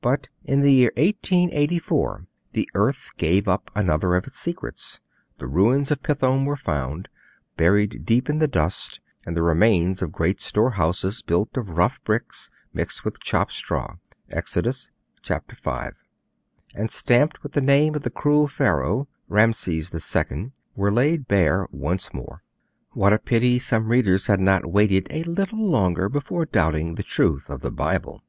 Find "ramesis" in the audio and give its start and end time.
19.28-19.90